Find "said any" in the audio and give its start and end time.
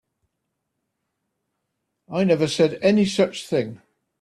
2.47-3.05